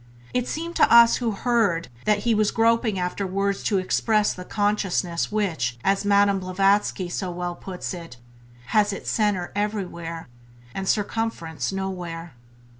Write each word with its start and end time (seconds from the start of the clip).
It 0.33 0.47
seemed 0.47 0.75
to 0.77 0.91
us 0.91 1.17
who 1.17 1.29
heard 1.29 1.89
that 2.05 2.23
he 2.25 2.33
was 2.33 2.49
groping 2.49 2.97
after 2.97 3.27
words 3.27 3.61
to 3.65 3.77
express 3.77 4.33
the 4.33 4.43
consciousness 4.43 5.31
which, 5.31 5.77
as 5.83 6.05
Madame 6.05 6.39
Blavatsky 6.39 7.07
so 7.07 7.29
well 7.29 7.53
puts 7.53 7.93
it, 7.93 8.17
has 8.73 8.91
"its 8.91 9.11
center 9.11 9.51
everywhere 9.55 10.27
and 10.73 10.85
its 10.85 10.91
circumference 10.91 11.71
nowhere". 11.71 12.33